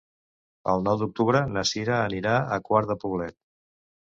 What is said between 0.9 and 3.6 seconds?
d'octubre na Sira anirà a Quart de Poblet.